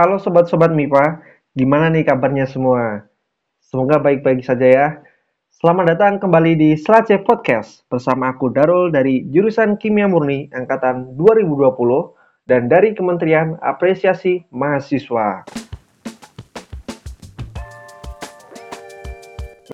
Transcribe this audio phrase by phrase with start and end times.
[0.00, 1.20] Halo sobat-sobat MIPA,
[1.52, 3.04] gimana nih kabarnya semua?
[3.60, 4.88] Semoga baik-baik saja ya.
[5.52, 12.16] Selamat datang kembali di Selace Podcast bersama aku Darul dari jurusan Kimia Murni angkatan 2020
[12.48, 15.44] dan dari Kementerian Apresiasi Mahasiswa.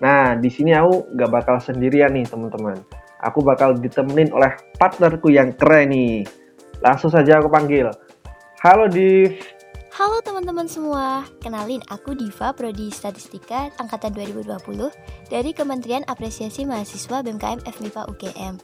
[0.03, 2.83] Nah, di sini aku gak bakal sendirian nih teman-teman.
[3.23, 6.27] Aku bakal ditemenin oleh partnerku yang keren nih.
[6.83, 7.95] Langsung saja aku panggil.
[8.59, 9.56] Halo Div.
[9.97, 14.93] Halo teman-teman semua, kenalin aku Diva Prodi Statistika angkatan 2020
[15.33, 18.61] dari Kementerian Apresiasi Mahasiswa BMKM FMIPA UGM.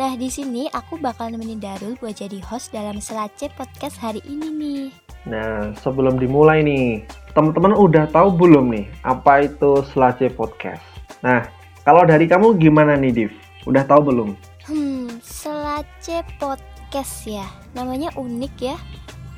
[0.00, 4.48] Nah, di sini aku bakal nemenin Darul buat jadi host dalam Selace Podcast hari ini
[4.48, 4.84] nih.
[5.28, 7.04] Nah, sebelum dimulai nih,
[7.36, 10.80] teman-teman udah tahu belum nih apa itu Selace Podcast?
[11.20, 11.44] Nah,
[11.84, 13.32] kalau dari kamu gimana nih, Div?
[13.68, 14.32] Udah tahu belum?
[14.64, 17.44] Hmm, Selace Podcast ya,
[17.76, 18.80] namanya unik ya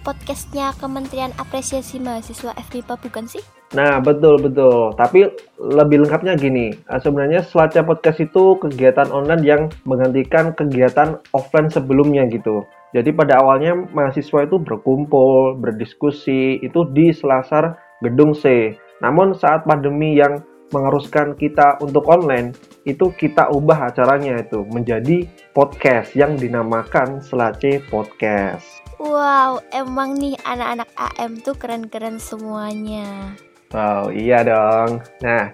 [0.03, 3.43] podcastnya Kementerian Apresiasi Mahasiswa FMIPA bukan sih?
[3.73, 4.93] Nah, betul betul.
[4.99, 11.73] Tapi lebih lengkapnya gini, eh, sebenarnya Selaca Podcast itu kegiatan online yang menggantikan kegiatan offline
[11.73, 12.69] sebelumnya gitu.
[12.93, 18.77] Jadi pada awalnya mahasiswa itu berkumpul, berdiskusi itu di Selasar Gedung C.
[19.01, 20.45] Namun saat pandemi yang
[20.77, 22.53] mengharuskan kita untuk online,
[22.85, 25.25] itu kita ubah acaranya itu menjadi
[25.57, 28.82] podcast yang dinamakan Selace Podcast.
[29.03, 33.35] Wow, emang nih anak-anak AM tuh keren-keren semuanya.
[33.75, 35.03] Wow, iya dong.
[35.27, 35.51] Nah,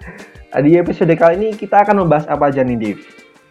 [0.61, 3.01] di episode kali ini kita akan membahas apa aja nih, Div?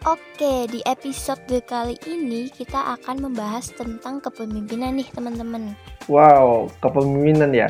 [0.07, 5.75] Oke, di episode kali ini kita akan membahas tentang kepemimpinan nih, teman-teman.
[6.07, 7.67] Wow, kepemimpinan ya.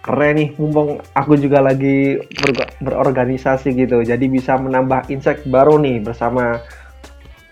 [0.00, 2.16] Keren nih, mumpung aku juga lagi
[2.48, 4.00] ber berorganisasi gitu.
[4.00, 6.64] Jadi bisa menambah insight baru nih bersama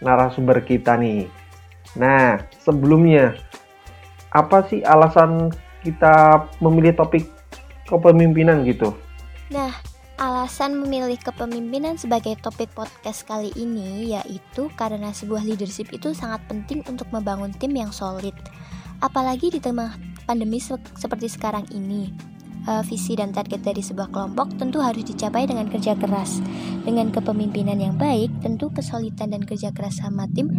[0.01, 1.29] narasumber kita nih.
[2.01, 3.37] Nah, sebelumnya
[4.37, 5.49] apa sih alasan
[5.81, 7.25] kita memilih topik
[7.89, 8.93] kepemimpinan gitu?
[9.49, 9.73] Nah,
[10.21, 16.85] alasan memilih kepemimpinan sebagai topik podcast kali ini yaitu karena sebuah leadership itu sangat penting
[16.85, 18.35] untuk membangun tim yang solid.
[19.01, 19.97] Apalagi di tengah
[20.29, 22.13] pandemi se seperti sekarang ini.
[22.67, 26.43] Uh, visi dan target dari sebuah kelompok tentu harus dicapai dengan kerja keras.
[26.83, 30.51] Dengan kepemimpinan yang baik, tentu kesulitan dan kerja keras sama tim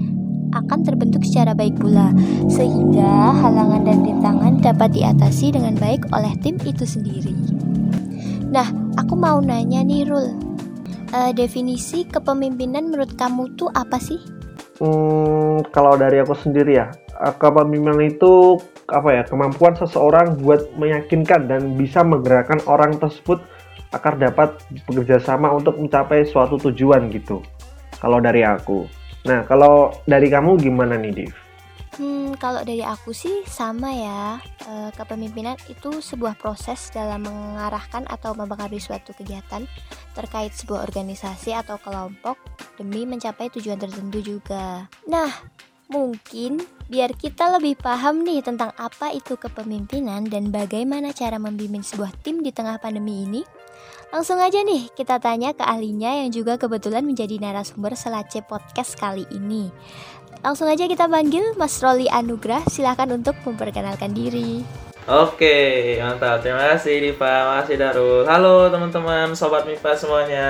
[0.54, 2.12] akan terbentuk secara baik pula,
[2.48, 7.36] sehingga halangan dan rintangan dapat diatasi dengan baik oleh tim itu sendiri.
[8.48, 10.28] Nah, aku mau nanya nih, Rul.
[11.08, 14.20] Uh, definisi kepemimpinan menurut kamu tuh apa sih?
[14.78, 21.50] Hmm, kalau dari aku sendiri ya, eh, kepemimpinan itu apa ya kemampuan seseorang buat meyakinkan
[21.50, 23.42] dan bisa menggerakkan orang tersebut
[23.92, 24.50] agar dapat
[24.88, 27.40] bekerja sama untuk mencapai suatu tujuan gitu.
[27.98, 29.07] Kalau dari aku.
[29.28, 31.36] Nah, kalau dari kamu gimana nih, Div?
[32.00, 34.40] Hmm, kalau dari aku sih sama ya.
[34.64, 39.68] E, kepemimpinan itu sebuah proses dalam mengarahkan atau mempengaruhi suatu kegiatan
[40.14, 42.38] terkait sebuah organisasi atau kelompok
[42.78, 44.86] demi mencapai tujuan tertentu juga.
[45.10, 45.32] Nah,
[45.90, 52.14] mungkin biar kita lebih paham nih tentang apa itu kepemimpinan dan bagaimana cara membimbing sebuah
[52.22, 53.42] tim di tengah pandemi ini,
[54.08, 59.28] Langsung aja nih kita tanya ke ahlinya yang juga kebetulan menjadi narasumber Selace Podcast kali
[59.36, 59.68] ini.
[60.40, 64.64] Langsung aja kita panggil Mas Roli Anugrah, silahkan untuk memperkenalkan diri.
[65.12, 66.40] Oke, mantap.
[66.40, 68.24] Terima kasih Diva, makasih Darul.
[68.24, 70.48] Halo teman-teman, sobat MIPA semuanya.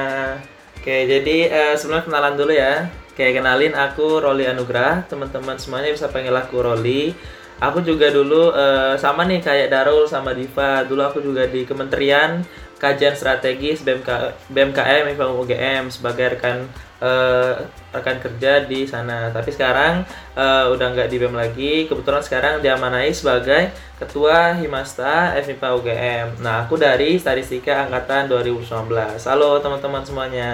[0.77, 2.85] Oke, jadi uh, sebelum kenalan dulu ya.
[3.09, 5.01] Oke, kenalin aku Roli Anugrah.
[5.09, 7.09] Teman-teman semuanya bisa panggil aku Roli.
[7.57, 10.85] Aku juga dulu uh, sama nih kayak Darul sama Diva.
[10.85, 12.45] Dulu aku juga di Kementerian
[12.77, 14.09] kajian strategis BMK,
[14.53, 16.69] BMKM IFA UGM sebagai rekan
[17.01, 19.33] uh, rekan kerja di sana.
[19.33, 20.05] Tapi sekarang
[20.37, 21.73] uh, udah nggak di BEM lagi.
[21.89, 26.27] Kebetulan sekarang diamanai sebagai Ketua Himasta FIPA UGM.
[26.45, 28.93] Nah, aku dari Statistika Angkatan 2019.
[29.25, 30.51] Halo teman-teman semuanya.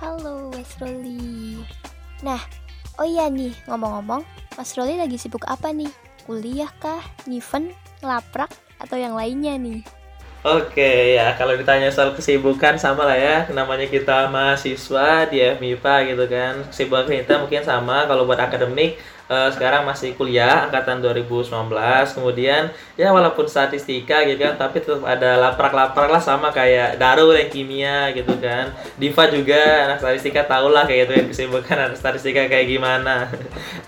[0.00, 1.60] Halo Mas Roli.
[2.24, 2.40] Nah,
[2.96, 4.24] oh iya nih ngomong-ngomong,
[4.56, 5.92] Mas Roli lagi sibuk apa nih?
[6.24, 9.99] Kuliah kah, Niven, ngelaprak, atau yang lainnya nih?
[10.40, 13.36] Oke ya kalau ditanya soal kesibukan sama lah ya.
[13.52, 16.64] Namanya kita mahasiswa di FMIPA gitu kan.
[16.72, 18.08] Kesibukan kita mungkin sama.
[18.08, 18.96] Kalau buat akademik
[19.30, 21.46] uh, sekarang masih kuliah angkatan 2019
[22.18, 27.48] kemudian ya walaupun statistika gitu kan tapi tetap ada laprak-laprak lah sama kayak Darul yang
[27.48, 28.74] kimia gitu kan.
[28.98, 33.30] Diva juga anak statistika tau lah kayak gitu ya kesibukan anak statistika kayak gimana.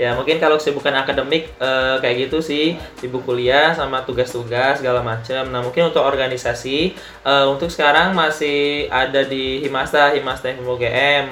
[0.00, 2.78] Ya mungkin kalau kesibukan akademik uh, kayak gitu sih.
[2.96, 6.94] Sibuk kuliah sama tugas-tugas segala macam nah mungkin untuk organisasi
[7.26, 11.24] uh, untuk sekarang masih ada di Himasta Himasta FMUGM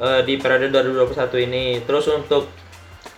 [0.00, 1.66] uh, di periode 2021 ini.
[1.84, 2.62] Terus untuk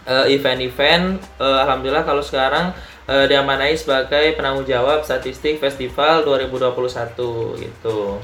[0.07, 2.77] event-event uh, uh, alhamdulillah kalau sekarang
[3.09, 8.21] uh, diamanai sebagai penanggung jawab statistik festival 2021 gitu.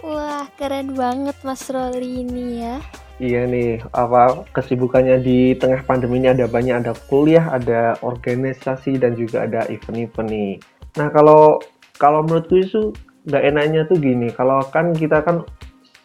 [0.00, 2.80] Wah, keren banget Mas Roli ini ya.
[3.20, 9.12] Iya nih, apa kesibukannya di tengah pandemi ini ada banyak, ada kuliah, ada organisasi dan
[9.12, 10.52] juga ada event-event nih.
[10.96, 11.60] Nah kalau
[12.00, 12.96] kalau menurutku itu
[13.28, 15.44] nggak enaknya tuh gini, kalau kan kita kan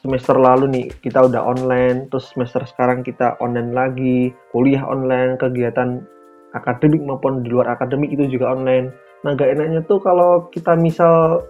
[0.05, 6.05] semester lalu nih kita udah online, terus semester sekarang kita online lagi, kuliah online, kegiatan
[6.53, 8.93] akademik maupun di luar akademik itu juga online.
[9.25, 11.41] Nah nggak enaknya tuh kalau kita misal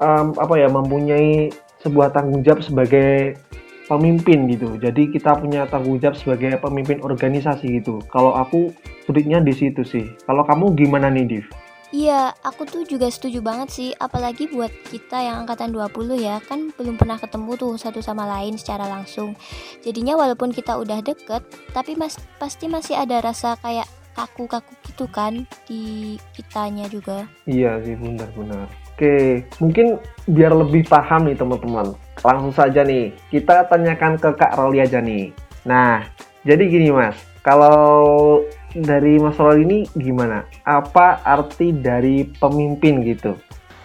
[0.00, 1.52] um, apa ya mempunyai
[1.84, 3.36] sebuah tanggung jawab sebagai
[3.84, 4.80] pemimpin gitu.
[4.80, 8.00] Jadi kita punya tanggung jawab sebagai pemimpin organisasi gitu.
[8.08, 8.72] Kalau aku
[9.04, 10.06] sulitnya di situ sih.
[10.24, 11.46] Kalau kamu gimana nih, Div?
[11.90, 16.70] Iya, aku tuh juga setuju banget sih, apalagi buat kita yang angkatan 20 ya, kan
[16.78, 19.34] belum pernah ketemu tuh satu sama lain secara langsung.
[19.82, 21.42] Jadinya walaupun kita udah deket,
[21.74, 27.26] tapi mas pasti masih ada rasa kayak kaku-kaku gitu kan di kitanya juga.
[27.50, 28.70] Iya sih, benar-benar.
[28.94, 29.98] Oke, mungkin
[30.30, 31.90] biar lebih paham nih teman-teman.
[32.22, 35.34] Langsung saja nih, kita tanyakan ke Kak Roli aja nih.
[35.66, 36.06] Nah,
[36.46, 40.46] jadi gini Mas, kalau dari Mas Roli ini gimana?
[40.62, 43.34] Apa arti dari pemimpin gitu?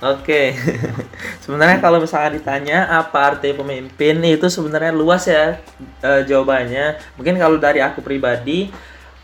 [0.03, 0.53] Oke,
[1.43, 5.57] sebenarnya kalau misalnya ditanya apa arti pemimpin itu sebenarnya luas ya
[6.03, 6.99] e, jawabannya.
[7.17, 8.69] Mungkin kalau dari aku pribadi,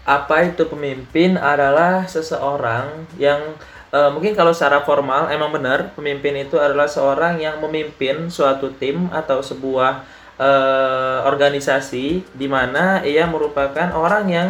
[0.08, 3.40] apa itu pemimpin adalah seseorang yang
[3.92, 9.12] Uh, mungkin kalau secara formal emang benar pemimpin itu adalah seorang yang memimpin suatu tim
[9.12, 10.08] atau sebuah
[10.40, 14.48] uh, organisasi di mana ia merupakan orang yang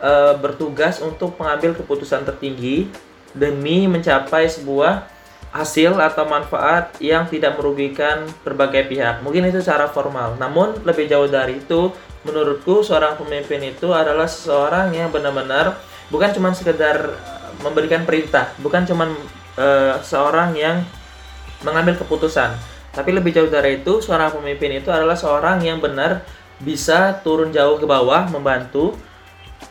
[0.00, 2.88] uh, bertugas untuk mengambil keputusan tertinggi
[3.36, 5.08] demi mencapai sebuah
[5.52, 9.24] hasil atau manfaat yang tidak merugikan berbagai pihak.
[9.24, 10.36] Mungkin itu secara formal.
[10.36, 11.92] Namun lebih jauh dari itu,
[12.28, 15.78] menurutku seorang pemimpin itu adalah seseorang yang benar-benar
[16.12, 17.16] bukan cuma sekedar
[17.64, 19.08] memberikan perintah, bukan cuma
[19.56, 20.84] uh, seorang yang
[21.64, 22.52] mengambil keputusan,
[22.92, 26.24] tapi lebih jauh dari itu, seorang pemimpin itu adalah seorang yang benar
[26.60, 28.96] bisa turun jauh ke bawah membantu,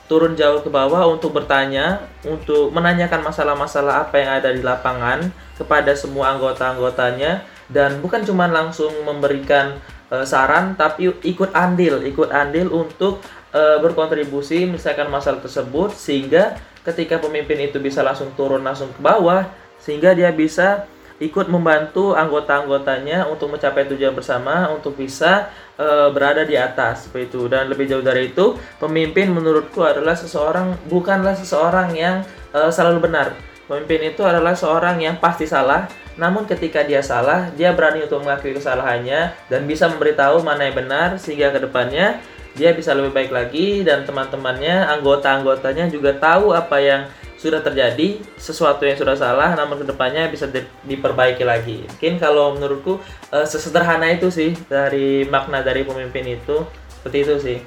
[0.06, 5.94] turun jauh ke bawah untuk bertanya, untuk menanyakan masalah-masalah apa yang ada di lapangan kepada
[5.98, 7.46] semua anggota-anggotanya.
[7.66, 9.82] Dan bukan cuma langsung memberikan
[10.14, 13.26] uh, saran tapi ikut andil, ikut andil untuk
[13.56, 19.50] uh, berkontribusi misalkan masalah tersebut sehingga ketika pemimpin itu bisa langsung turun langsung ke bawah
[19.82, 20.86] sehingga dia bisa
[21.20, 25.48] ikut membantu anggota-anggotanya untuk mencapai tujuan bersama untuk bisa
[25.80, 27.42] e, berada di atas seperti itu.
[27.48, 33.32] Dan lebih jauh dari itu pemimpin menurutku adalah seseorang bukanlah seseorang yang e, selalu benar.
[33.66, 38.56] Pemimpin itu adalah seorang yang pasti salah namun ketika dia salah dia berani untuk mengakui
[38.56, 42.24] kesalahannya dan bisa memberitahu mana yang benar sehingga ke depannya
[42.56, 47.02] dia bisa lebih baik lagi dan teman-temannya, anggota-anggotanya juga tahu apa yang
[47.46, 51.86] sudah terjadi, sesuatu yang sudah salah, namun ke depannya bisa di, diperbaiki lagi.
[51.86, 52.98] Mungkin kalau menurutku
[53.30, 57.60] uh, sesederhana itu sih dari makna dari pemimpin itu, seperti itu sih.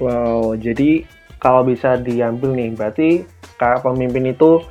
[0.00, 1.04] Wow, jadi
[1.36, 3.08] kalau bisa diambil nih, berarti
[3.60, 4.64] pemimpin itu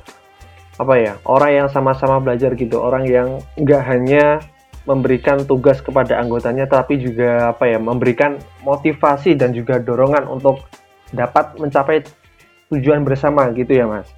[0.76, 4.42] apa ya orang yang sama-sama belajar gitu, orang yang nggak hanya
[4.82, 8.34] memberikan tugas kepada anggotanya tapi juga apa ya memberikan
[8.66, 10.66] motivasi dan juga dorongan untuk
[11.14, 12.02] dapat mencapai
[12.72, 14.08] tujuan bersama gitu ya mas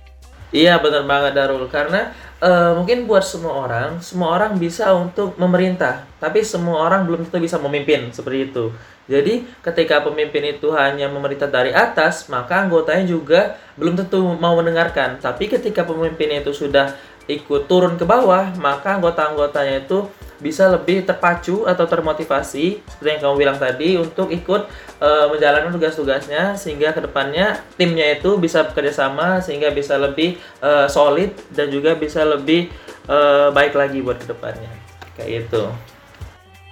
[0.54, 6.06] Iya benar banget Darul karena uh, mungkin buat semua orang semua orang bisa untuk memerintah
[6.22, 8.70] tapi semua orang belum tentu bisa memimpin seperti itu.
[9.10, 15.18] Jadi ketika pemimpin itu hanya memerintah dari atas maka anggotanya juga belum tentu mau mendengarkan.
[15.18, 16.94] Tapi ketika pemimpin itu sudah
[17.26, 20.06] ikut turun ke bawah maka anggota-anggotanya itu
[20.42, 24.66] bisa lebih terpacu atau termotivasi seperti yang kamu bilang tadi untuk ikut
[24.98, 30.70] e, menjalankan tugas-tugasnya sehingga ke depannya timnya itu bisa bekerja sama sehingga bisa lebih e,
[30.90, 32.70] solid dan juga bisa lebih
[33.06, 33.18] e,
[33.54, 34.70] baik lagi buat ke depannya
[35.14, 35.62] kayak itu.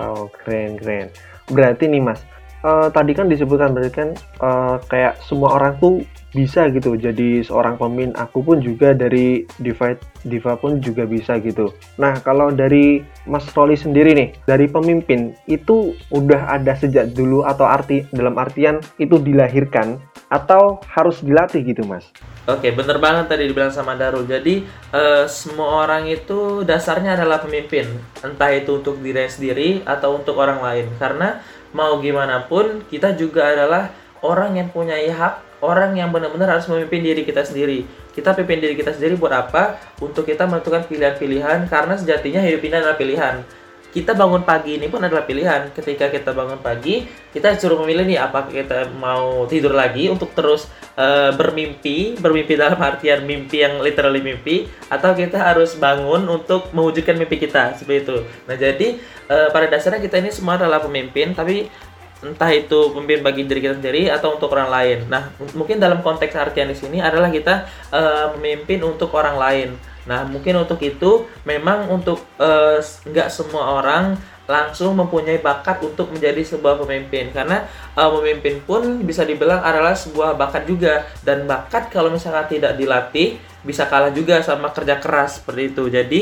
[0.03, 1.15] Oh keren keren.
[1.47, 2.23] Berarti nih mas,
[2.67, 4.09] uh, tadi kan disebutkan berarti kan
[4.43, 6.03] uh, kayak semua orang tuh
[6.33, 11.73] bisa gitu jadi seorang pemimpin aku pun juga dari Diva Diva pun juga bisa gitu
[12.01, 17.69] nah kalau dari Mas Roli sendiri nih dari pemimpin itu udah ada sejak dulu atau
[17.69, 20.01] arti dalam artian itu dilahirkan
[20.33, 22.09] atau harus dilatih gitu Mas
[22.43, 24.27] Oke, bener banget tadi dibilang sama Darul.
[24.27, 27.87] Jadi uh, semua orang itu dasarnya adalah pemimpin,
[28.19, 30.91] entah itu untuk diri sendiri atau untuk orang lain.
[30.99, 31.39] Karena
[31.71, 33.95] mau gimana pun kita juga adalah
[34.27, 37.87] orang yang punya hak orang yang benar-benar harus memimpin diri kita sendiri.
[38.13, 39.79] Kita pimpin diri kita sendiri buat apa?
[40.03, 43.35] Untuk kita menentukan pilihan-pilihan karena sejatinya hidup ini adalah pilihan.
[43.93, 45.69] kita bangun pagi ini pun adalah pilihan.
[45.77, 50.65] Ketika kita bangun pagi, kita suruh memilih nih apakah kita mau tidur lagi untuk terus
[50.97, 57.21] uh, bermimpi, bermimpi dalam artian mimpi yang literally mimpi, atau kita harus bangun untuk mewujudkan
[57.21, 58.17] mimpi kita seperti itu.
[58.49, 58.97] Nah jadi
[59.29, 61.69] uh, pada dasarnya kita ini semua adalah pemimpin, tapi
[62.23, 64.99] entah itu pemimpin bagi diri kita sendiri atau untuk orang lain.
[65.11, 69.69] Nah, mungkin dalam konteks artian di sini adalah kita uh, memimpin untuk orang lain.
[70.07, 72.79] Nah, mungkin untuk itu memang untuk uh,
[73.31, 74.19] semua orang
[74.51, 77.63] langsung mempunyai bakat untuk menjadi sebuah pemimpin karena
[77.95, 83.39] uh, pemimpin pun bisa dibilang adalah sebuah bakat juga dan bakat kalau misalnya tidak dilatih
[83.63, 85.87] bisa kalah juga sama kerja keras seperti itu.
[85.87, 86.21] Jadi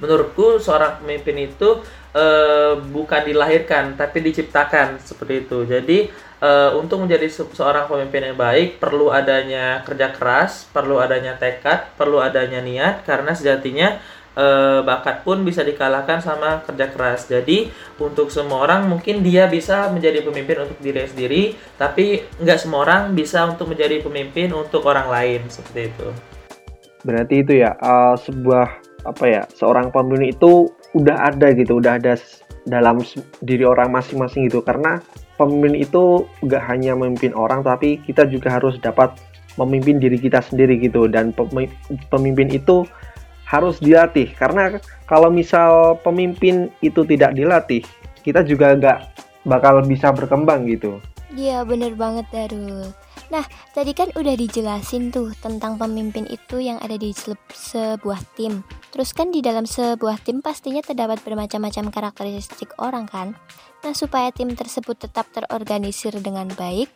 [0.00, 1.82] menurutku seorang pemimpin itu
[2.14, 5.58] uh, bukan dilahirkan tapi diciptakan seperti itu.
[5.66, 5.98] Jadi
[6.42, 11.94] uh, untuk menjadi se seorang pemimpin yang baik perlu adanya kerja keras, perlu adanya tekad,
[11.94, 14.00] perlu adanya niat karena sejatinya
[14.34, 17.28] uh, bakat pun bisa dikalahkan sama kerja keras.
[17.30, 21.42] Jadi untuk semua orang mungkin dia bisa menjadi pemimpin untuk diri sendiri,
[21.78, 26.08] tapi nggak semua orang bisa untuk menjadi pemimpin untuk orang lain seperti itu.
[27.00, 28.66] Berarti itu ya uh, sebuah
[29.00, 32.18] apa ya seorang pemimpin itu udah ada gitu, udah ada
[32.68, 33.00] dalam
[33.44, 34.60] diri orang masing-masing gitu.
[34.64, 35.00] Karena
[35.40, 39.14] pemimpin itu gak hanya memimpin orang tapi kita juga harus dapat
[39.58, 41.06] memimpin diri kita sendiri gitu.
[41.06, 41.32] Dan
[42.10, 42.84] pemimpin itu
[43.46, 44.30] harus dilatih.
[44.34, 44.78] Karena
[45.10, 47.82] kalau misal pemimpin itu tidak dilatih
[48.20, 48.98] kita juga gak
[49.48, 51.00] bakal bisa berkembang gitu.
[51.32, 52.92] Iya bener banget Darul
[53.30, 58.66] Nah, tadi kan udah dijelasin tuh tentang pemimpin itu yang ada di sebuah tim.
[58.90, 63.38] Terus kan di dalam sebuah tim pastinya terdapat bermacam-macam karakteristik orang kan?
[63.86, 66.90] Nah, supaya tim tersebut tetap terorganisir dengan baik,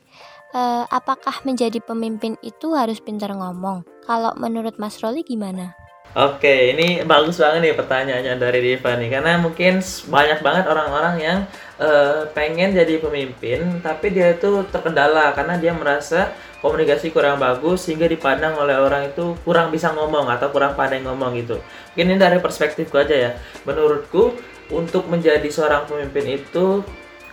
[0.58, 3.86] eh, apakah menjadi pemimpin itu harus pintar ngomong?
[4.02, 5.78] Kalau menurut Mas Roli gimana?
[6.14, 11.38] Oke, ini bagus banget nih pertanyaannya dari Diva nih, karena mungkin banyak banget orang-orang yang
[11.78, 18.08] uh, pengen jadi pemimpin, tapi dia itu terkendala karena dia merasa komunikasi kurang bagus sehingga
[18.08, 21.60] dipandang oleh orang itu kurang bisa ngomong atau kurang pandai ngomong gitu.
[21.92, 23.30] Mungkin ini dari perspektifku aja ya.
[23.68, 24.32] Menurutku
[24.72, 26.80] untuk menjadi seorang pemimpin itu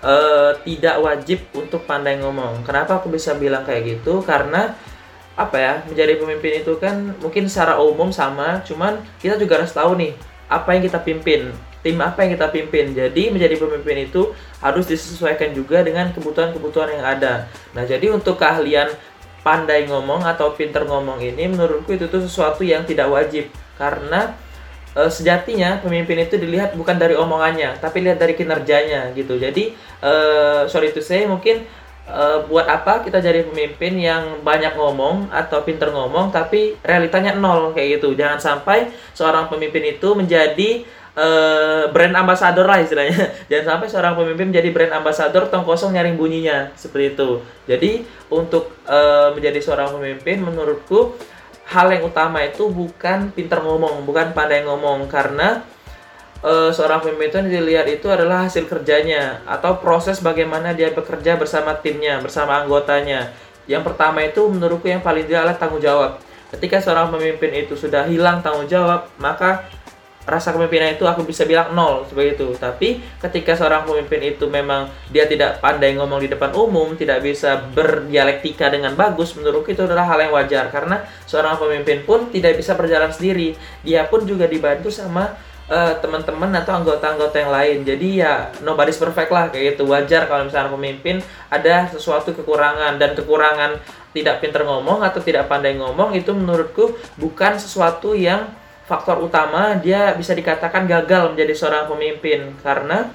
[0.03, 2.67] uh, tidak wajib untuk pandai ngomong.
[2.67, 4.19] Kenapa aku bisa bilang kayak gitu?
[4.19, 4.75] Karena
[5.31, 9.95] apa ya menjadi pemimpin itu kan mungkin secara umum sama, cuman kita juga harus tahu
[9.95, 10.11] nih
[10.51, 12.93] apa yang kita pimpin, tim apa yang kita pimpin.
[12.93, 17.49] Jadi menjadi pemimpin itu harus disesuaikan juga dengan kebutuhan-kebutuhan yang ada.
[17.73, 18.89] Nah jadi untuk keahlian
[19.41, 24.37] pandai ngomong atau pinter ngomong ini menurutku itu tuh sesuatu yang tidak wajib karena
[24.93, 29.41] uh, sejatinya pemimpin itu dilihat bukan dari omongannya, tapi lihat dari kinerjanya gitu.
[29.41, 29.73] Jadi
[30.05, 31.65] uh, sorry to say mungkin
[32.05, 37.73] uh, buat apa kita jadi pemimpin yang banyak ngomong atau pinter ngomong tapi realitanya nol
[37.73, 38.13] kayak gitu.
[38.13, 40.85] Jangan sampai seorang pemimpin itu menjadi
[41.15, 43.31] uh, brand ambassador lah istilahnya.
[43.49, 47.29] Jangan sampai seorang pemimpin menjadi brand ambassador tong kosong nyaring bunyinya seperti itu.
[47.67, 47.91] Jadi
[48.31, 51.15] untuk uh, menjadi seorang pemimpin menurutku
[51.71, 55.63] hal yang utama itu bukan pinter ngomong, bukan pandai ngomong karena
[56.43, 61.79] e, seorang pemimpin yang dilihat itu adalah hasil kerjanya atau proses bagaimana dia bekerja bersama
[61.79, 63.31] timnya, bersama anggotanya.
[63.71, 66.19] Yang pertama itu menurutku yang paling tidak adalah tanggung jawab.
[66.51, 69.63] Ketika seorang pemimpin itu sudah hilang tanggung jawab, maka
[70.25, 72.47] rasa kepemimpinan itu aku bisa bilang nol seperti itu.
[72.57, 77.57] Tapi ketika seorang pemimpin itu memang dia tidak pandai ngomong di depan umum, tidak bisa
[77.73, 82.77] berdialektika dengan bagus, menurutku itu adalah hal yang wajar karena seorang pemimpin pun tidak bisa
[82.77, 83.57] berjalan sendiri.
[83.81, 85.33] Dia pun juga dibantu sama
[85.71, 87.77] uh, teman-teman atau anggota-anggota yang lain.
[87.87, 89.87] Jadi ya nobody's perfect lah kayak gitu.
[89.89, 93.79] Wajar kalau misalnya pemimpin ada sesuatu kekurangan dan kekurangan
[94.11, 98.51] tidak pinter ngomong atau tidak pandai ngomong itu menurutku bukan sesuatu yang
[98.85, 103.07] faktor utama dia bisa dikatakan gagal menjadi seorang pemimpin karena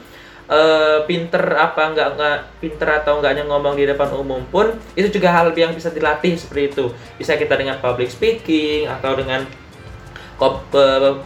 [0.51, 5.35] uh, pinter apa nggak nggak pinter atau enggaknya ngomong di depan umum pun itu juga
[5.35, 6.87] hal yang bisa dilatih seperti itu.
[7.19, 9.45] Bisa kita dengan public speaking atau dengan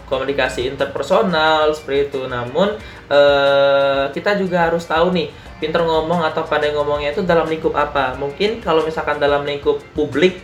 [0.06, 2.20] komunikasi interpersonal seperti itu.
[2.30, 2.78] Namun
[3.11, 5.28] uh, kita juga harus tahu nih
[5.61, 8.16] pinter ngomong atau pandai ngomongnya itu dalam lingkup apa?
[8.16, 10.40] Mungkin kalau misalkan dalam lingkup publik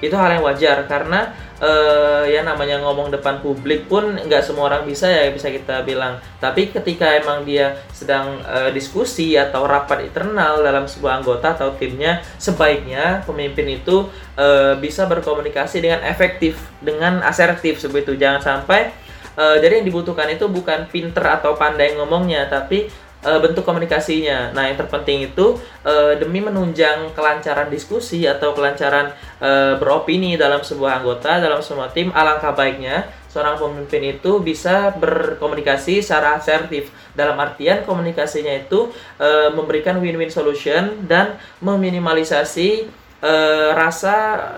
[0.00, 1.28] itu hal yang wajar karena
[1.60, 6.16] uh, ya namanya ngomong depan publik pun nggak semua orang bisa ya bisa kita bilang.
[6.40, 12.24] Tapi ketika emang dia sedang uh, diskusi atau rapat internal dalam sebuah anggota atau timnya
[12.40, 14.08] sebaiknya pemimpin itu
[14.40, 18.12] uh, bisa berkomunikasi dengan efektif dengan asertif seperti itu.
[18.16, 18.90] Jangan sampai
[19.36, 22.88] uh, jadi yang dibutuhkan itu bukan pinter atau pandai ngomongnya tapi
[23.20, 24.52] e, bentuk komunikasinya.
[24.52, 31.04] Nah, yang terpenting itu e, demi menunjang kelancaran diskusi atau kelancaran e, beropini dalam sebuah
[31.04, 36.90] anggota, dalam semua tim, alangkah baiknya seorang pemimpin itu bisa berkomunikasi secara asertif.
[37.14, 42.90] Dalam artian komunikasinya itu e, memberikan win-win solution dan meminimalisasi
[43.22, 43.32] e,
[43.76, 44.14] rasa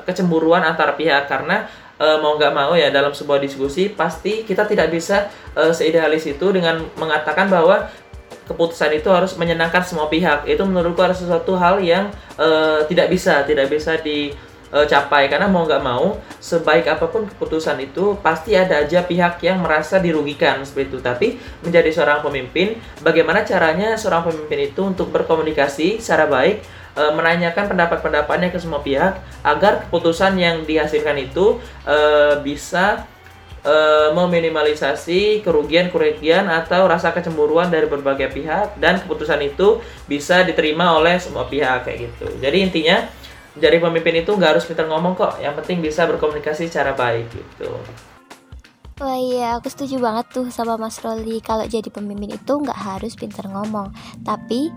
[0.08, 1.68] kecemburuan antar pihak karena
[2.00, 6.46] e, mau nggak mau ya dalam sebuah diskusi pasti kita tidak bisa e, seidealis itu
[6.48, 7.92] dengan mengatakan bahwa
[8.46, 10.46] keputusan itu harus menyenangkan semua pihak.
[10.48, 15.82] Itu menurutku adalah sesuatu hal yang uh, tidak bisa, tidak bisa dicapai karena mau nggak
[15.84, 20.98] mau sebaik apa pun keputusan itu pasti ada aja pihak yang merasa dirugikan seperti itu.
[20.98, 21.26] Tapi
[21.62, 26.66] menjadi seorang pemimpin, bagaimana caranya seorang pemimpin itu untuk berkomunikasi secara baik
[26.98, 31.62] e, menanyakan pendapat-pendapatnya ke semua pihak agar keputusan yang dihasilkan itu
[32.42, 33.06] bisa
[33.62, 33.76] e,
[34.14, 41.46] meminimalisasi kerugian-kerugian atau rasa kecemburuan dari berbagai pihak dan keputusan itu bisa diterima oleh semua
[41.46, 42.26] pihak kayak gitu.
[42.42, 42.96] Jadi intinya
[43.56, 47.70] jadi pemimpin itu nggak harus pintar ngomong kok, yang penting bisa berkomunikasi secara baik gitu.
[49.00, 51.42] Wah iya, aku setuju banget tuh sama Mas Roli.
[51.42, 53.90] Kalau jadi pemimpin itu nggak harus pintar ngomong,
[54.22, 54.70] tapi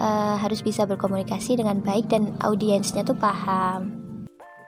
[0.00, 3.97] uh, harus bisa berkomunikasi dengan baik dan audiensnya tuh paham.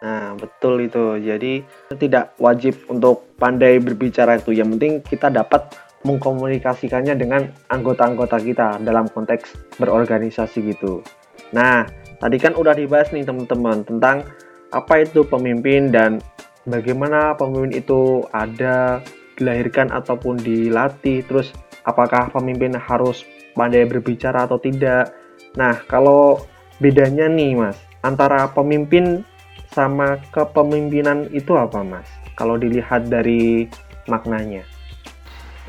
[0.00, 1.20] Nah, betul itu.
[1.20, 1.60] Jadi
[2.00, 4.56] tidak wajib untuk pandai berbicara itu.
[4.56, 5.68] Yang penting kita dapat
[6.04, 11.04] mengkomunikasikannya dengan anggota-anggota kita dalam konteks berorganisasi gitu.
[11.52, 11.84] Nah,
[12.16, 14.24] tadi kan udah dibahas nih teman-teman tentang
[14.72, 16.24] apa itu pemimpin dan
[16.64, 19.04] bagaimana pemimpin itu ada
[19.36, 21.20] dilahirkan ataupun dilatih.
[21.28, 21.52] Terus
[21.84, 25.12] apakah pemimpin harus pandai berbicara atau tidak?
[25.60, 26.40] Nah, kalau
[26.80, 29.26] bedanya nih Mas, antara pemimpin
[29.70, 32.06] sama kepemimpinan itu apa, Mas?
[32.34, 33.70] Kalau dilihat dari
[34.10, 34.66] maknanya.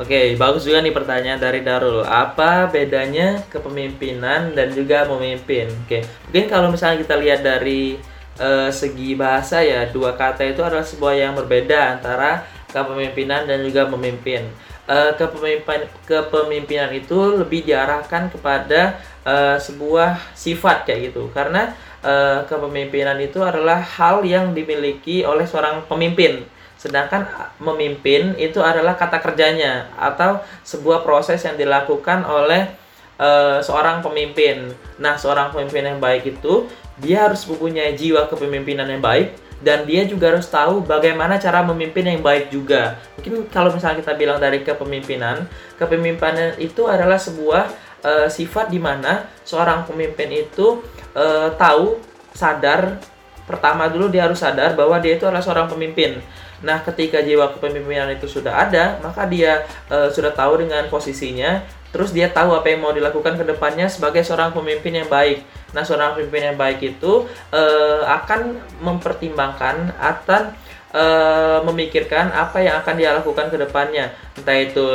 [0.02, 2.02] Oke, bagus juga nih pertanyaan dari Darul.
[2.02, 5.70] Apa bedanya kepemimpinan dan juga memimpin?
[5.86, 8.02] Oke, mungkin kalau misalnya kita lihat dari
[8.42, 13.86] uh, segi bahasa ya, dua kata itu adalah sebuah yang berbeda antara kepemimpinan dan juga
[13.92, 14.50] memimpin.
[14.92, 21.72] Uh, kepemimpinan kepemimpinan itu lebih diarahkan kepada uh, sebuah sifat kayak gitu, karena
[22.04, 26.44] uh, kepemimpinan itu adalah hal yang dimiliki oleh seorang pemimpin.
[26.76, 27.24] Sedangkan
[27.64, 32.68] memimpin itu adalah kata kerjanya atau sebuah proses yang dilakukan oleh
[33.16, 34.76] uh, seorang pemimpin.
[35.00, 36.68] Nah, seorang pemimpin yang baik itu
[37.00, 42.06] dia harus mempunyai jiwa kepemimpinan yang baik dan dia juga harus tahu bagaimana cara memimpin
[42.06, 42.98] yang baik juga.
[43.18, 45.46] Mungkin kalau misalnya kita bilang dari kepemimpinan,
[45.78, 47.70] kepemimpinan itu adalah sebuah
[48.02, 50.82] uh, sifat di mana seorang pemimpin itu
[51.14, 52.02] uh, tahu
[52.34, 52.98] sadar
[53.46, 56.22] pertama dulu dia harus sadar bahwa dia itu adalah seorang pemimpin.
[56.62, 62.14] Nah, ketika jiwa kepemimpinan itu sudah ada, maka dia uh, sudah tahu dengan posisinya, terus
[62.14, 65.42] dia tahu apa yang mau dilakukan ke depannya sebagai seorang pemimpin yang baik.
[65.74, 70.54] Nah, seorang pemimpin yang baik itu uh, akan mempertimbangkan atau
[70.94, 74.14] uh, memikirkan apa yang akan dia lakukan ke depannya.
[74.38, 74.86] Entah itu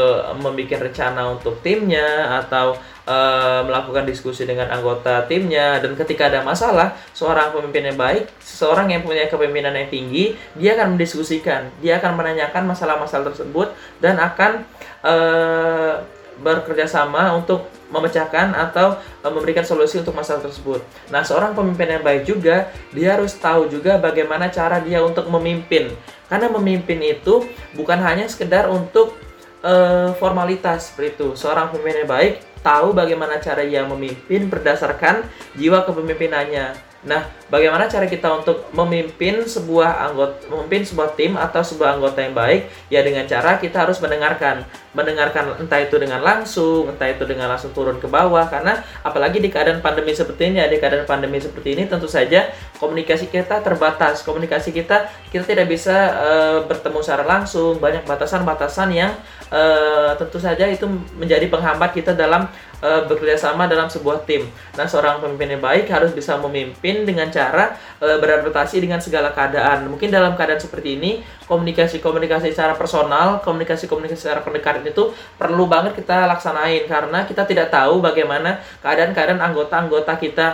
[0.40, 6.92] membuat rencana untuk timnya atau uh, melakukan diskusi dengan anggota timnya dan ketika ada masalah
[7.14, 12.19] seorang pemimpin yang baik seorang yang punya kepemimpinan yang tinggi dia akan mendiskusikan dia akan
[12.19, 14.66] menanyakan masalah-masalah tersebut dan akan
[15.07, 16.03] uh,
[16.37, 20.85] bekerja sama untuk memecahkan atau uh, memberikan solusi untuk masalah tersebut.
[21.09, 25.88] Nah, seorang pemimpin yang baik juga dia harus tahu juga bagaimana cara dia untuk memimpin.
[26.27, 29.16] Karena memimpin itu bukan hanya sekedar untuk
[29.62, 31.29] uh, formalitas seperti itu.
[31.38, 32.35] Seorang pemimpin yang baik
[32.66, 35.22] tahu bagaimana cara ia memimpin berdasarkan
[35.55, 36.87] jiwa kepemimpinannya.
[37.07, 42.35] Nah, bagaimana cara kita untuk memimpin sebuah anggota, memimpin sebuah tim atau sebuah anggota yang
[42.35, 42.66] baik?
[42.90, 47.70] Ya dengan cara kita harus mendengarkan, mendengarkan entah itu dengan langsung, entah itu dengan langsung
[47.70, 48.50] turun ke bawah.
[48.50, 52.50] Karena apalagi di keadaan pandemi seperti ini, ya, di keadaan pandemi seperti ini, tentu saja
[52.83, 54.26] komunikasi kita terbatas.
[54.26, 59.14] Komunikasi kita kita tidak bisa uh, bertemu secara langsung, banyak batasan-batasan yang
[59.51, 62.49] uh, tentu saja itu menjadi penghambat kita dalam
[62.83, 64.47] uh, bekerja sama dalam sebuah tim.
[64.75, 69.87] Nah, seorang pemimpin yang baik harus bisa memimpin dengan cara uh, beradaptasi dengan segala keadaan.
[69.91, 76.27] Mungkin dalam keadaan seperti ini, komunikasi-komunikasi secara personal, komunikasi-komunikasi secara pendekatan itu perlu banget kita
[76.27, 80.47] laksanain karena kita tidak tahu bagaimana keadaan-keadaan anggota-anggota kita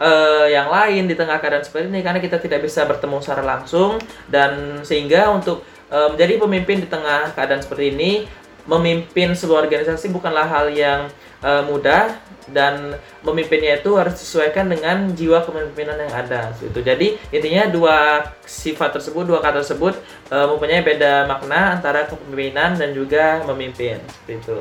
[0.00, 3.98] uh, yang lain di tengah keadaan seperti ini karena kita tidak bisa bertemu secara langsung
[4.30, 8.12] dan sehingga untuk menjadi pemimpin di tengah keadaan seperti ini
[8.68, 11.08] memimpin sebuah organisasi bukanlah hal yang
[11.40, 12.12] uh, mudah
[12.52, 17.96] dan memimpinnya itu harus disesuaikan dengan jiwa kepemimpinan yang ada itu jadi intinya dua
[18.44, 19.96] sifat tersebut dua kata tersebut
[20.32, 24.60] uh, mempunyai beda makna antara kepemimpinan dan juga memimpin seperti itu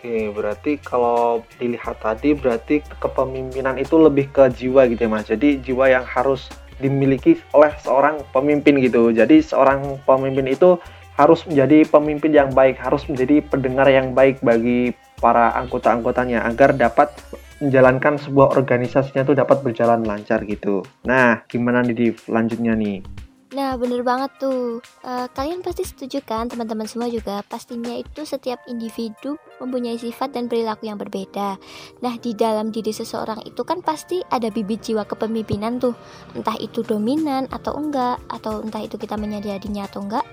[0.00, 5.28] Oke, berarti kalau dilihat tadi berarti kepemimpinan itu lebih ke jiwa gitu ya Mas.
[5.28, 6.48] Jadi jiwa yang harus
[6.80, 9.12] dimiliki oleh seorang pemimpin gitu.
[9.12, 10.80] Jadi seorang pemimpin itu
[11.20, 17.12] harus menjadi pemimpin yang baik, harus menjadi pendengar yang baik bagi para anggota-anggotanya agar dapat
[17.60, 20.80] menjalankan sebuah organisasinya itu dapat berjalan lancar gitu.
[21.04, 23.04] Nah, gimana nih di lanjutnya nih?
[23.50, 24.78] Nah, bener banget tuh.
[25.02, 27.42] Uh, kalian pasti setuju kan, teman-teman semua juga.
[27.50, 31.58] Pastinya itu setiap individu mempunyai sifat dan perilaku yang berbeda.
[31.98, 35.98] Nah, di dalam diri seseorang itu kan pasti ada bibit jiwa kepemimpinan tuh.
[36.38, 40.26] Entah itu dominan atau enggak, atau entah itu kita menyadarinya atau enggak.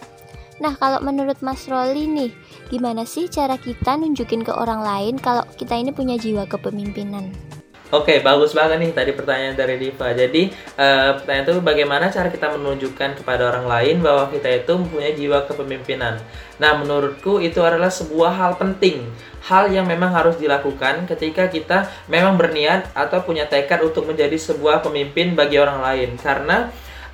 [0.62, 2.32] Nah, kalau menurut Mas Roli nih,
[2.70, 7.57] gimana sih cara kita nunjukin ke orang lain kalau kita ini punya jiwa kepemimpinan?
[7.88, 10.12] Oke, bagus banget nih tadi pertanyaan dari Diva.
[10.12, 15.16] Jadi, uh, pertanyaan itu bagaimana cara kita menunjukkan kepada orang lain bahwa kita itu mempunyai
[15.16, 16.20] jiwa kepemimpinan.
[16.60, 19.08] Nah, menurutku itu adalah sebuah hal penting,
[19.48, 24.84] hal yang memang harus dilakukan ketika kita memang berniat atau punya tekad untuk menjadi sebuah
[24.84, 26.20] pemimpin bagi orang lain.
[26.20, 26.68] Karena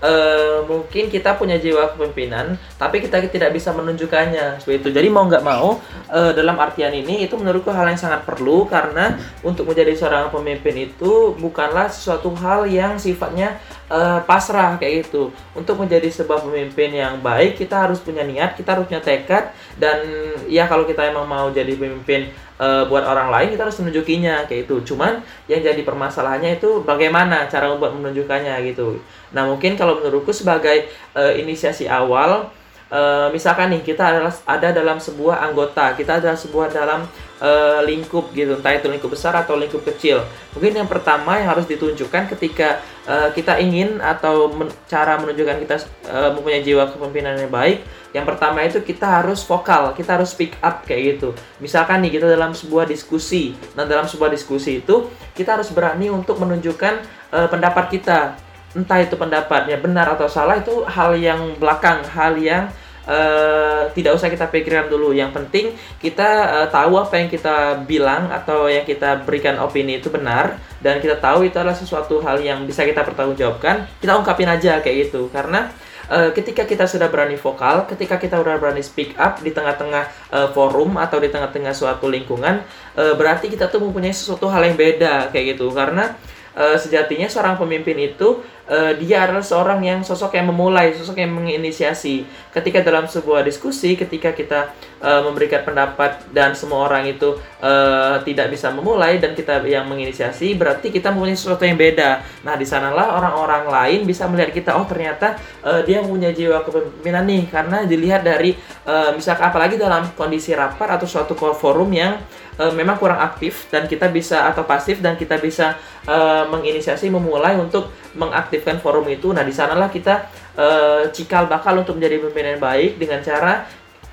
[0.04, 4.90] uh, mungkin kita punya jiwa kepemimpinan, tapi kita tidak bisa menunjukkannya seperti itu.
[4.92, 5.80] Jadi mau nggak mau
[6.12, 10.92] uh, dalam artian ini itu menurutku hal yang sangat perlu karena untuk menjadi seorang pemimpin
[10.92, 15.32] itu bukanlah sesuatu hal yang sifatnya uh, pasrah kayak gitu.
[15.56, 20.04] Untuk menjadi sebuah pemimpin yang baik kita harus punya niat, kita harus punya tekad dan
[20.52, 22.30] ya kalau kita emang mau jadi pemimpin
[22.64, 25.20] uh, buat orang lain kita harus menunjukinya kayak itu cuman
[25.52, 29.04] yang jadi permasalahannya itu bagaimana cara buat menunjukkannya gitu.
[29.36, 32.48] Nah mungkin kalau menurutku sebagai uh, inisiasi awal
[32.88, 37.04] uh, misalkan nih kita adalah ada dalam sebuah anggota kita ada sebuah dalam
[37.44, 40.24] uh, lingkup gitu entah itu lingkup besar atau lingkup kecil.
[40.56, 45.76] Mungkin yang pertama yang harus ditunjukkan ketika uh, kita ingin atau men cara menunjukkan kita
[46.08, 50.56] uh, mempunyai jiwa kepemimpinan yang baik yang pertama itu kita harus vokal kita harus speak
[50.62, 55.58] up kayak gitu misalkan nih kita dalam sebuah diskusi nah dalam sebuah diskusi itu kita
[55.58, 56.94] harus berani untuk menunjukkan
[57.34, 58.38] uh, pendapat kita
[58.74, 62.74] entah itu pendapatnya benar atau salah itu hal yang belakang, hal yang
[63.06, 65.14] uh, tidak usah kita pikirkan dulu.
[65.14, 65.66] Yang penting
[66.02, 70.98] kita uh, tahu apa yang kita bilang atau yang kita berikan opini itu benar dan
[70.98, 73.86] kita tahu itu adalah sesuatu hal yang bisa kita pertanggungjawabkan.
[74.02, 75.70] Kita ungkapin aja kayak gitu karena
[76.14, 80.48] uh, ketika kita sudah berani vokal, ketika kita sudah berani speak up di tengah-tengah uh,
[80.54, 82.62] forum atau di tengah-tengah suatu lingkungan,
[82.94, 85.74] uh, berarti kita tuh mempunyai sesuatu hal yang beda kayak gitu.
[85.74, 86.14] Karena
[86.54, 91.34] uh, sejatinya seorang pemimpin itu uh, dia adalah seorang yang sosok yang memulai, sosok yang
[91.36, 92.24] menginisiasi.
[92.54, 94.72] Ketika dalam sebuah diskusi, ketika kita
[95.02, 100.54] uh, memberikan pendapat dan semua orang itu uh, tidak bisa memulai dan kita yang menginisiasi,
[100.54, 102.22] berarti kita mempunyai sesuatu yang beda.
[102.46, 107.24] Nah, di sanalah orang-orang lain bisa melihat kita, oh ternyata uh, dia punya jiwa kepemimpinan
[107.26, 108.54] nih, karena dilihat dari
[108.86, 112.22] uh, misalkan apalagi dalam kondisi rapat atau suatu forum yang
[112.54, 115.74] memang kurang aktif dan kita bisa atau pasif dan kita bisa
[116.06, 119.32] uh, menginisiasi memulai untuk mengaktifkan forum itu.
[119.32, 123.66] Nah, di sanalah kita uh, cikal bakal untuk menjadi pemimpin yang baik dengan cara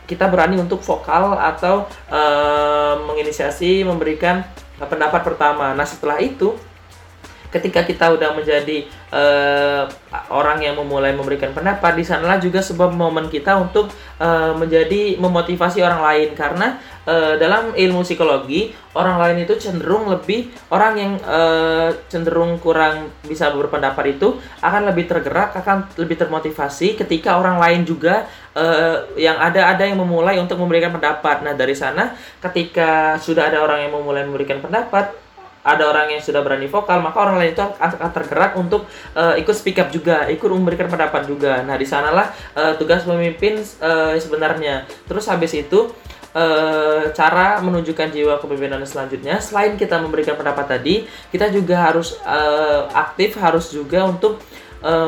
[0.07, 4.43] kita berani untuk vokal atau uh, menginisiasi memberikan
[4.81, 5.77] pendapat pertama.
[5.77, 6.57] Nah, setelah itu
[7.51, 9.85] ketika kita udah menjadi uh,
[10.31, 13.91] orang yang memulai memberikan pendapat di sanalah juga sebuah momen kita untuk
[14.23, 16.29] uh, menjadi memotivasi orang lain.
[16.39, 23.11] Karena uh, dalam ilmu psikologi orang lain itu cenderung lebih orang yang uh, cenderung kurang
[23.27, 29.39] bisa berpendapat itu akan lebih tergerak akan lebih termotivasi ketika orang lain juga uh, yang
[29.39, 31.43] ada ada yang memulai untuk memberikan pendapat.
[31.43, 35.30] Nah dari sana ketika sudah ada orang yang memulai memberikan pendapat
[35.61, 39.53] ada orang yang sudah berani vokal, maka orang lain itu akan tergerak untuk uh, ikut
[39.53, 41.61] speak up juga, ikut memberikan pendapat juga.
[41.61, 44.89] Nah, di sanalah uh, tugas pemimpin uh, sebenarnya.
[45.05, 45.93] Terus habis itu
[46.33, 52.89] uh, cara menunjukkan jiwa kepemimpinan selanjutnya, selain kita memberikan pendapat tadi, kita juga harus uh,
[52.97, 54.41] aktif, harus juga untuk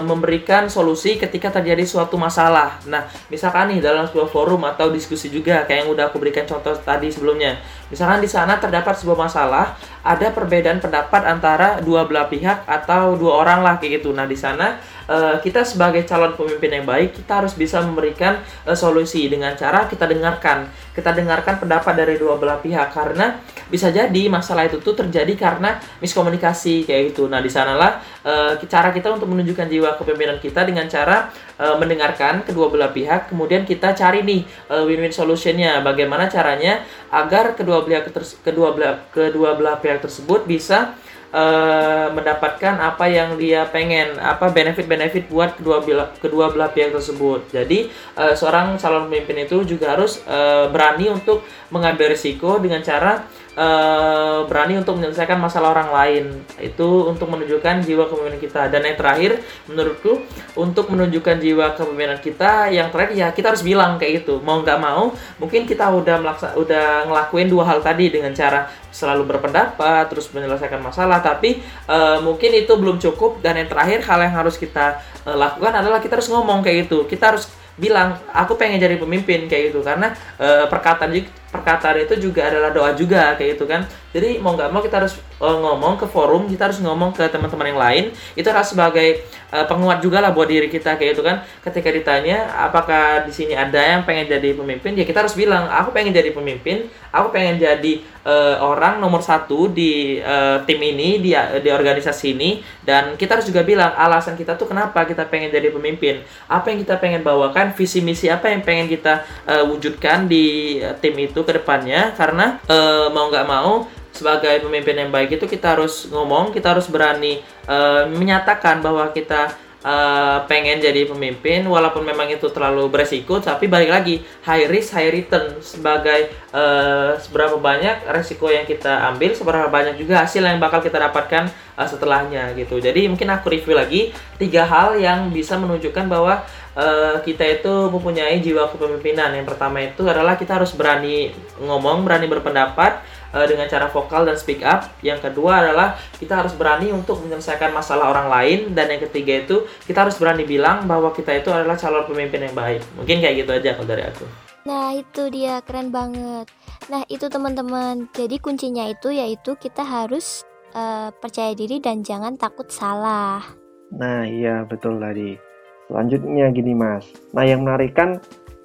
[0.05, 2.77] memberikan solusi ketika terjadi suatu masalah.
[2.85, 6.77] Nah, misalkan nih dalam sebuah forum atau diskusi juga kayak yang udah aku berikan contoh
[6.77, 7.57] tadi sebelumnya.
[7.93, 13.45] Misalkan di sana terdapat sebuah masalah, ada perbedaan pendapat antara dua belah pihak atau dua
[13.45, 14.17] orang lah kayak gitu.
[14.17, 14.81] Nah, di sana
[15.13, 19.85] uh, kita sebagai calon pemimpin yang baik, kita harus bisa memberikan uh, solusi dengan cara
[19.85, 20.73] kita dengarkan.
[20.97, 23.37] Kita dengarkan pendapat dari dua belah pihak karena
[23.69, 27.29] bisa jadi masalah itu tuh terjadi karena miskomunikasi kayak gitu.
[27.29, 31.29] Nah, di sanalah uh, cara kita untuk menunjukkan jiwa kepemimpinan kita dengan cara
[31.63, 34.43] mendengarkan kedua belah pihak, kemudian kita cari nih
[34.83, 35.79] win-win solutionnya.
[35.79, 36.83] Bagaimana caranya
[37.15, 38.03] agar kedua belah
[38.43, 40.95] kedua belah kedua belah pihak tersebut bisa
[41.33, 47.49] uh, mendapatkan apa yang dia pengen, apa benefit-benefit buat kedua belah, kedua belah pihak tersebut.
[47.51, 51.43] Jadi uh, seorang calon pemimpin itu juga harus uh, berani untuk
[51.73, 56.25] mengambil risiko dengan cara uh, berani untuk menyelesaikan masalah orang lain.
[56.61, 58.63] Itu untuk menunjukkan jiwa kepemimpinan kita.
[58.73, 59.31] Dan yang terakhir
[59.69, 60.25] menurutku
[60.57, 64.41] untuk menunjukkan jiwa kepemimpinan kita yang terakhir ya kita harus bilang kayak gitu.
[64.41, 69.25] Mau nggak mau mungkin kita udah melaksa udah ngelakuin dua hal tadi dengan cara selalu
[69.25, 71.21] berpendapat terus menyelesaikan masalah.
[71.21, 73.41] Tapi uh, mungkin itu belum cukup.
[73.45, 77.05] Dan yang terakhir hal yang harus kita uh, lakukan adalah kita harus ngomong kayak gitu.
[77.09, 79.81] Kita harus bilang aku pengen jadi pemimpin kayak gitu.
[79.81, 81.13] Karena uh, perkataan
[81.53, 83.85] perkataan itu juga adalah doa juga kayak gitu kan.
[84.13, 87.77] Jadi mau nggak mau kita harus uh, ngomong ke forum kita harus ngomong ke teman-teman
[87.77, 88.05] yang lain.
[88.33, 91.45] Itu harus sebagai uh, penguat juga lah buat diri kita kayak gitu kan.
[91.61, 94.97] Ketika ditanya apakah di sini ada yang pengen jadi pemimpin?
[94.97, 96.89] Ya kita harus bilang aku pengen jadi pemimpin.
[97.13, 102.65] Aku pengen jadi uh, orang nomor satu di uh, tim ini di di organisasi ini.
[102.81, 106.25] Dan kita harus juga bilang alasan kita tuh kenapa kita pengen jadi pemimpin?
[106.49, 107.77] Apa yang kita pengen bawakan?
[107.77, 112.59] Visi misi apa yang pengen kita uh, wujudkan di uh, tim itu ke depannya karena
[112.65, 112.79] e,
[113.11, 117.77] mau nggak mau sebagai pemimpin yang baik itu kita harus ngomong, kita harus berani e,
[118.13, 124.23] menyatakan bahwa kita uh, pengen jadi pemimpin walaupun memang itu terlalu beresiko tapi balik lagi
[124.47, 130.23] high risk high return sebagai uh, seberapa banyak resiko yang kita ambil seberapa banyak juga
[130.23, 132.79] hasil yang bakal kita dapatkan uh, setelahnya gitu.
[132.79, 136.43] Jadi mungkin aku review lagi tiga hal yang bisa menunjukkan bahwa
[136.77, 139.33] uh, kita itu mempunyai jiwa kepemimpinan.
[139.37, 144.37] Yang pertama itu adalah kita harus berani ngomong, berani berpendapat uh, dengan cara vokal dan
[144.37, 144.89] speak up.
[145.01, 149.57] Yang kedua adalah kita harus berani untuk menyelesaikan masalah orang lain dan yang ketiga itu
[149.85, 152.81] kita harus berani bilang bahwa kita itu adalah calon pemimpin yang baik.
[152.97, 154.25] Mungkin kayak gitu aja kalau dari aku.
[154.63, 156.47] Nah, itu dia keren banget.
[156.87, 158.07] Nah, itu teman-teman.
[158.15, 163.43] Jadi kuncinya itu yaitu kita harus uh, percaya diri dan jangan takut salah.
[163.91, 165.52] Nah, iya betul tadi.
[165.91, 167.09] Selanjutnya gini Mas.
[167.35, 168.23] Nah yang menarik kan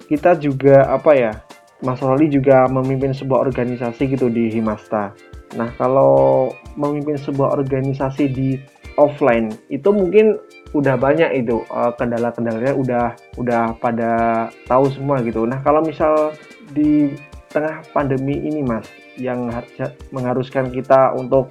[0.08, 1.32] kita juga apa ya
[1.84, 5.14] Mas Roli juga memimpin sebuah organisasi gitu di Himasta.
[5.54, 8.58] Nah kalau memimpin sebuah organisasi di
[8.98, 10.42] offline itu mungkin
[10.74, 13.06] udah banyak itu uh, kendala-kendalanya udah
[13.38, 14.12] udah pada
[14.66, 15.46] tahu semua gitu.
[15.46, 16.34] Nah kalau misal
[16.74, 17.14] di
[17.48, 18.84] tengah pandemi ini Mas
[19.16, 19.48] yang
[20.12, 21.48] mengharuskan kita untuk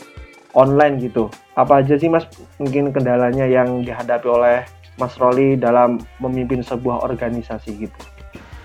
[0.54, 1.32] online gitu.
[1.58, 2.28] Apa aja sih Mas
[2.62, 4.60] mungkin kendalanya yang dihadapi oleh
[4.98, 8.02] Mas Roli dalam memimpin sebuah organisasi gitu.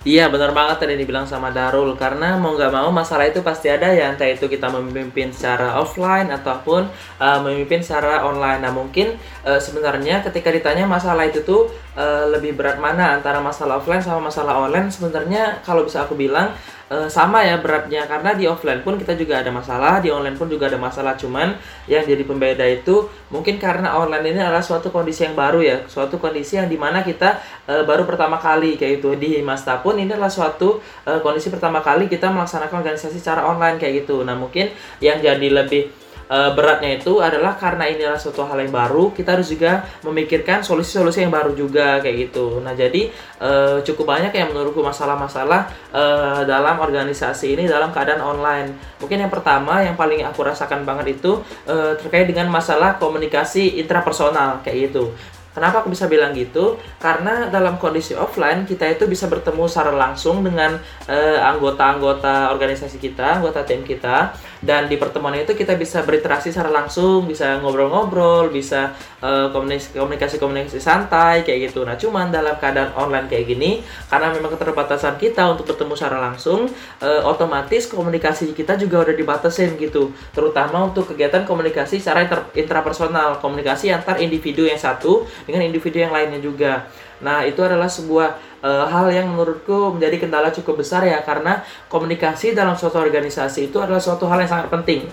[0.02, 3.86] Iya benar banget tadi dibilang sama Darul karena mau nggak mau masalah itu pasti ada
[3.94, 6.90] ya entah itu kita memimpin secara offline ataupun
[7.22, 8.66] uh, memimpin secara online.
[8.66, 9.14] Nah mungkin
[9.46, 14.28] uh, sebenarnya ketika ditanya masalah itu tuh uh, lebih berat mana antara masalah offline sama
[14.28, 16.52] masalah online sebenarnya kalau bisa aku bilang
[16.92, 20.52] uh, sama ya beratnya karena di offline pun kita juga ada masalah, di online pun
[20.52, 21.16] juga ada masalah.
[21.16, 21.56] Cuman
[21.88, 26.20] yang jadi pembeda itu mungkin karena online ini adalah suatu kondisi yang baru ya, suatu
[26.20, 30.12] kondisi yang di mana kita uh, baru pertama kali kayak itu di Masta pun ini
[30.12, 34.20] adalah suatu uh, kondisi pertama kali kita melaksanakan organisasi secara online kayak gitu.
[34.20, 34.68] Nah mungkin
[35.00, 36.01] yang jadi lebih
[36.32, 40.64] e, beratnya itu adalah karena ini adalah suatu hal yang baru kita harus juga memikirkan
[40.64, 42.64] solusi-solusi yang baru juga kayak gitu.
[42.64, 43.50] Nah jadi e,
[43.84, 46.02] cukup banyak yang menurutku masalah-masalah e,
[46.48, 48.72] dalam organisasi ini dalam keadaan online.
[49.04, 54.64] Mungkin yang pertama yang paling aku rasakan banget itu e, terkait dengan masalah komunikasi intrapersonal
[54.64, 55.12] kayak gitu.
[55.52, 56.80] Kenapa aku bisa bilang gitu?
[56.96, 63.36] Karena dalam kondisi offline kita itu bisa bertemu secara langsung dengan uh, anggota-anggota organisasi kita,
[63.36, 68.94] anggota tim kita, dan di pertemuan itu kita bisa berinteraksi secara langsung, bisa ngobrol-ngobrol, bisa
[69.18, 71.82] uh, komunikasi-komunikasi santai kayak gitu.
[71.82, 76.70] Nah, cuman dalam keadaan online kayak gini, karena memang keterbatasan kita untuk bertemu secara langsung,
[77.02, 83.42] uh, otomatis komunikasi kita juga udah dibatasin gitu, terutama untuk kegiatan komunikasi secara inter intrapersonal,
[83.42, 86.86] komunikasi antar individu yang satu dengan individu yang lainnya juga.
[87.22, 92.54] Nah, itu adalah sebuah e, hal yang menurutku menjadi kendala cukup besar ya karena komunikasi
[92.54, 95.10] dalam suatu organisasi itu adalah suatu hal yang sangat penting.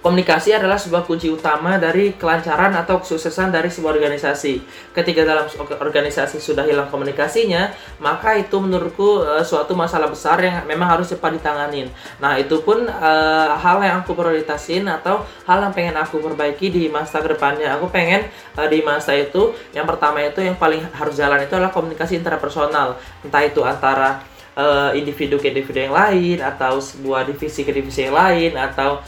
[0.00, 4.64] Komunikasi adalah sebuah kunci utama dari kelancaran atau kesuksesan dari sebuah organisasi.
[4.96, 5.44] Ketika dalam
[5.76, 7.68] organisasi sudah hilang komunikasinya,
[8.00, 11.92] maka itu menurutku uh, suatu masalah besar yang memang harus cepat ditanganin.
[12.16, 16.88] Nah, itu pun uh, hal yang aku prioritasin atau hal yang pengen aku perbaiki di
[16.88, 17.76] masa ke depannya.
[17.76, 18.24] Aku pengen
[18.56, 22.96] uh, di masa itu yang pertama itu yang paling harus jalan itu adalah komunikasi interpersonal.
[23.20, 24.24] Entah itu antara
[24.92, 29.00] individu ke individu yang lain atau sebuah divisi ke divisi yang lain atau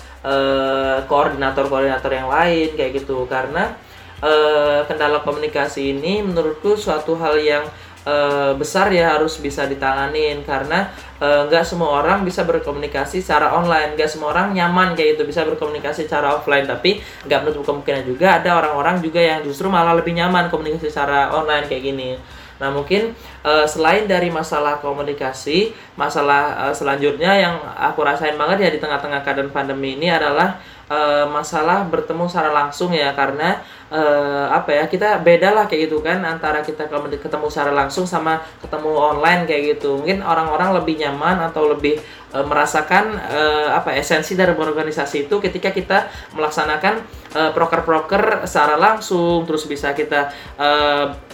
[1.10, 3.74] koordinator-koordinator yang lain kayak gitu karena
[4.22, 7.64] uh, kendala komunikasi ini menurutku suatu hal yang
[8.06, 10.90] uh, besar ya harus bisa ditanganin karena
[11.22, 15.46] nggak uh, semua orang bisa berkomunikasi secara online, nggak semua orang nyaman kayak itu bisa
[15.46, 16.66] berkomunikasi secara offline.
[16.66, 21.30] Tapi nggak menutup kemungkinan juga ada orang-orang juga yang justru malah lebih nyaman komunikasi secara
[21.30, 22.18] online kayak gini.
[22.62, 23.10] Nah, mungkin
[23.42, 29.26] uh, selain dari masalah komunikasi, masalah uh, selanjutnya yang aku rasain banget ya di tengah-tengah
[29.26, 33.10] keadaan pandemi ini adalah uh, masalah bertemu secara langsung ya.
[33.18, 33.58] Karena
[33.90, 36.86] uh, apa ya kita beda lah kayak gitu kan antara kita
[37.18, 39.98] ketemu secara langsung sama ketemu online kayak gitu.
[39.98, 41.98] Mungkin orang-orang lebih nyaman atau lebih
[42.30, 46.06] uh, merasakan uh, apa esensi dari berorganisasi itu ketika kita
[46.38, 49.42] melaksanakan proker-proker uh, secara langsung.
[49.50, 51.31] Terus bisa kita uh,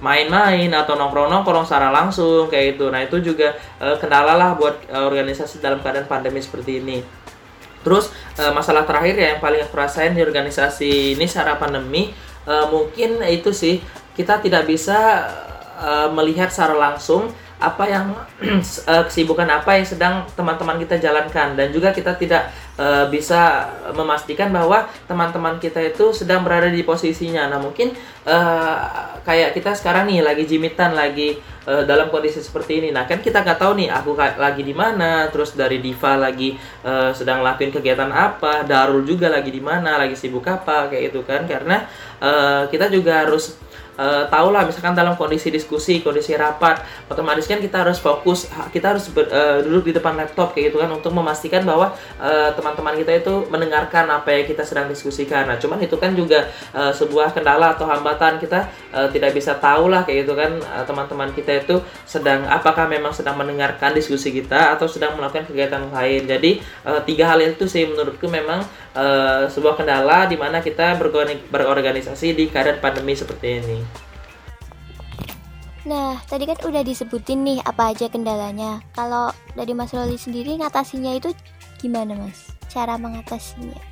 [0.00, 2.88] main-main atau nongkrong-nongkrong secara langsung kayak gitu.
[2.88, 7.04] Nah, itu juga uh, kendala lah buat uh, organisasi dalam keadaan pandemi seperti ini.
[7.80, 12.12] Terus uh, masalah terakhir ya yang paling aku rasain di organisasi ini secara pandemi
[12.44, 13.80] uh, mungkin itu sih
[14.12, 15.24] kita tidak bisa
[15.80, 18.16] uh, melihat secara langsung apa yang
[19.08, 22.48] kesibukan apa yang sedang teman-teman kita jalankan dan juga kita tidak
[22.80, 27.52] uh, bisa memastikan bahwa teman-teman kita itu sedang berada di posisinya.
[27.52, 27.92] Nah mungkin
[28.24, 31.36] uh, kayak kita sekarang nih lagi jimitan lagi
[31.68, 32.88] uh, dalam kondisi seperti ini.
[32.88, 37.12] Nah kan kita nggak tahu nih aku lagi di mana, terus dari Diva lagi uh,
[37.12, 41.44] sedang lakuin kegiatan apa, Darul juga lagi di mana, lagi sibuk apa kayak itu kan
[41.44, 41.84] karena
[42.24, 43.60] uh, kita juga harus
[44.00, 46.80] uh, tahu lah misalkan dalam kondisi diskusi kondisi rapat
[47.12, 50.80] otomatis kan kita harus fokus kita harus ber, uh, duduk di depan laptop kayak gitu
[50.80, 51.92] kan untuk memastikan bahwa
[52.56, 55.50] teman teman-teman kita itu mendengarkan apa yang kita sedang diskusikan.
[55.50, 59.90] Nah cuman itu kan juga uh, sebuah kendala atau hambatan kita uh, tidak bisa tahu
[59.90, 64.86] lah kayak gitu kan teman-teman kita itu sedang apakah memang sedang mendengarkan diskusi kita atau
[64.86, 66.30] sedang melakukan kegiatan lain.
[66.30, 68.62] Jadi uh, tiga hal itu sih menurutku memang
[68.94, 70.96] uh, sebuah kendala di mana kita
[71.50, 73.78] berorganisasi di keadaan pandemi seperti ini.
[75.88, 78.84] Nah, tadi kan udah disebutin nih apa aja kendalanya.
[78.92, 81.32] Kalau dari Mas Roli sendiri ngatasinya itu
[81.80, 82.52] gimana Mas?
[82.68, 83.89] Cara mengatasinya?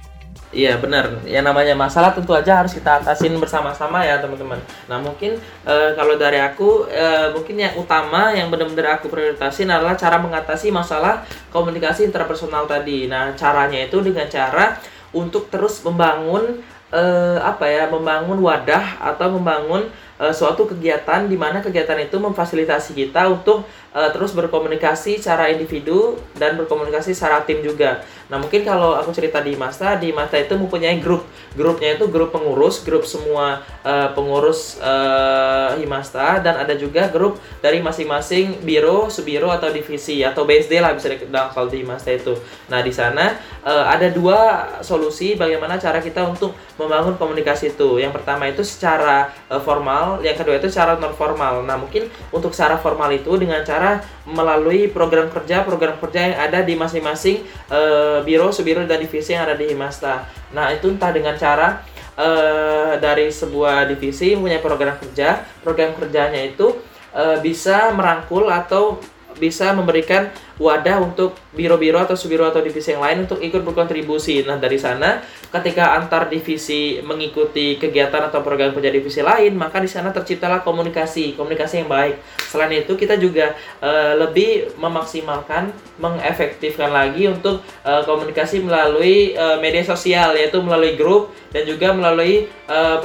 [0.49, 1.21] Iya benar.
[1.29, 4.57] Yang namanya masalah tentu aja harus kita atasin bersama-sama ya teman-teman.
[4.89, 5.37] Nah mungkin
[5.69, 10.73] e, kalau dari aku e, mungkin yang utama yang benar-benar aku prioritasin adalah cara mengatasi
[10.73, 11.21] masalah
[11.53, 13.05] komunikasi interpersonal tadi.
[13.13, 14.81] Nah caranya itu dengan cara
[15.13, 17.03] untuk terus membangun e,
[17.45, 19.85] apa ya, membangun wadah atau membangun
[20.19, 23.65] uh, suatu kegiatan di mana kegiatan itu memfasilitasi kita untuk
[23.99, 28.07] uh, terus berkomunikasi secara individu dan berkomunikasi secara tim juga.
[28.29, 31.25] Nah mungkin kalau aku cerita di Masta, di Masta itu mempunyai grup.
[31.57, 37.81] Grupnya itu grup pengurus, grup semua uh, pengurus uh, Himasta dan ada juga grup dari
[37.81, 42.37] masing-masing biro, subiro atau divisi atau BSD lah bisa dikenal kalau di Himasta itu.
[42.69, 44.39] Nah di sana uh, ada dua
[44.85, 47.97] solusi bagaimana cara kita untuk membangun komunikasi itu.
[47.97, 51.65] Yang pertama itu secara uh, formal, yang kedua itu secara non formal.
[51.65, 53.88] Nah mungkin untuk secara formal itu dengan cara
[54.29, 59.49] melalui program kerja program kerja yang ada di masing-masing uh, biro, subiro dan divisi yang
[59.49, 60.29] ada di Himasta.
[60.53, 61.81] Nah itu entah dengan cara
[62.19, 66.77] uh, dari sebuah divisi punya program kerja, program kerjanya itu
[67.15, 69.01] uh, bisa merangkul atau
[69.39, 74.43] bisa memberikan wadah untuk biro-biro atau subiro atau divisi yang lain untuk ikut berkontribusi.
[74.43, 79.89] Nah, dari sana ketika antar divisi mengikuti kegiatan atau program kerja divisi lain, maka di
[79.89, 82.19] sana terciptalah komunikasi, komunikasi yang baik.
[82.51, 85.71] Selain itu, kita juga uh, lebih memaksimalkan,
[86.03, 92.51] mengefektifkan lagi untuk uh, komunikasi melalui uh, media sosial yaitu melalui grup dan juga melalui
[92.67, 93.01] uh,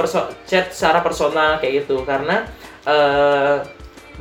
[0.49, 2.01] chat secara personal kayak gitu.
[2.03, 2.43] Karena
[2.83, 3.61] uh,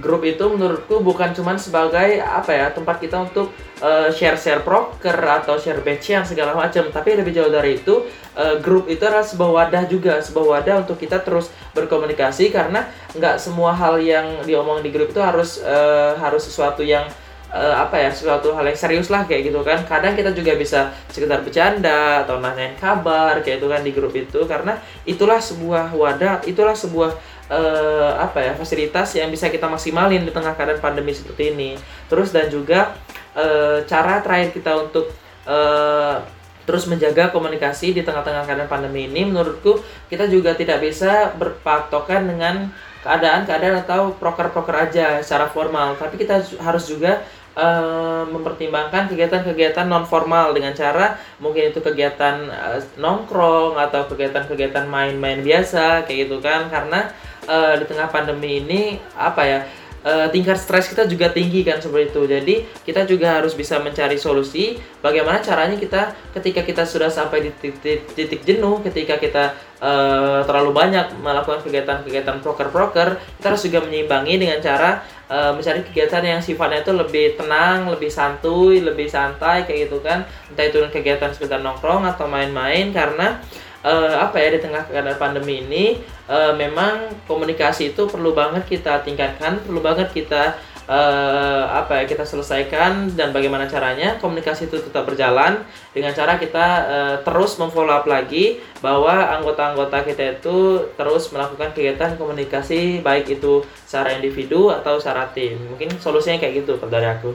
[0.01, 3.53] grup itu menurutku bukan cuma sebagai apa ya tempat kita untuk
[3.85, 8.57] uh, share-share proker atau share batch yang segala macam tapi lebih jauh dari itu uh,
[8.65, 13.77] grup itu adalah sebuah wadah juga sebuah wadah untuk kita terus berkomunikasi karena nggak semua
[13.77, 17.05] hal yang diomong di grup itu harus uh, harus sesuatu yang
[17.53, 19.85] uh, apa ya sesuatu hal yang serius lah kayak gitu kan.
[19.85, 24.41] Kadang kita juga bisa sekedar bercanda atau nanyain kabar kayak itu kan di grup itu.
[24.49, 27.13] Karena itulah sebuah wadah itulah sebuah
[27.53, 31.77] uh, apa ya fasilitas yang bisa kita maksimalin di tengah keadaan pandemi seperti ini.
[32.09, 32.97] Terus dan juga
[33.37, 35.13] uh, cara terakhir kita untuk
[35.45, 36.25] uh,
[36.63, 42.71] terus menjaga komunikasi di tengah-tengah keadaan pandemi ini menurutku kita juga tidak bisa berpatokan dengan
[43.03, 47.19] keadaan-keadaan atau proker-proker aja secara formal tapi kita harus juga
[47.59, 55.43] uh, mempertimbangkan kegiatan-kegiatan non formal dengan cara mungkin itu kegiatan uh, nongkrong atau kegiatan-kegiatan main-main
[55.43, 57.11] biasa kayak gitu kan karena
[57.47, 59.59] uh, di tengah pandemi ini apa ya
[60.03, 62.23] uh, tingkat stres kita juga tinggi kan seperti itu.
[62.27, 62.55] Jadi
[62.87, 68.13] kita juga harus bisa mencari solusi bagaimana caranya kita ketika kita sudah sampai di titik,
[68.15, 74.61] titik jenuh, ketika kita uh, terlalu banyak melakukan kegiatan-kegiatan proker-proker, kita harus juga menyeimbangi dengan
[74.61, 75.03] cara
[75.33, 80.29] mencari kegiatan yang sifatnya itu lebih tenang, lebih santuy, lebih santai kayak gitu kan.
[80.53, 83.41] Entah itu kegiatan sekedar nongkrong atau main-main karena
[83.85, 85.85] uh, apa ya di tengah keadaan pandemi ini
[86.31, 90.57] uh, memang komunikasi itu perlu banget kita tingkatkan, perlu banget kita
[90.89, 95.63] uh, apa ya kita selesaikan dan bagaimana caranya komunikasi itu tetap berjalan
[95.95, 102.19] dengan cara kita uh, terus memfollow up lagi bahwa anggota-anggota kita itu terus melakukan kegiatan
[102.19, 105.59] komunikasi baik itu secara individu atau secara tim.
[105.71, 107.31] Mungkin solusinya kayak gitu dari aku.